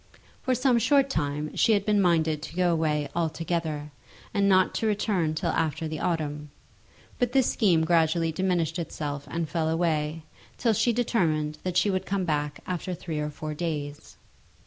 For 0.41 0.55
some 0.55 0.79
short 0.79 1.11
time 1.11 1.55
she 1.55 1.73
had 1.73 1.85
been 1.85 2.01
minded 2.01 2.41
to 2.41 2.55
go 2.55 2.73
away 2.73 3.07
altogether, 3.15 3.91
and 4.33 4.49
not 4.49 4.73
to 4.73 4.87
return 4.87 5.35
till 5.35 5.51
after 5.51 5.87
the 5.87 5.99
autumn; 5.99 6.49
but 7.19 7.33
this 7.33 7.51
scheme 7.53 7.85
gradually 7.85 8.31
diminished 8.31 8.79
itself 8.79 9.27
and 9.29 9.47
fell 9.47 9.69
away, 9.69 10.23
till 10.57 10.73
she 10.73 10.91
determined 10.91 11.59
that 11.61 11.77
she 11.77 11.91
would 11.91 12.07
come 12.07 12.25
back 12.25 12.61
after 12.65 12.95
three 12.95 13.19
or 13.19 13.29
four 13.29 13.53
days. 13.53 14.17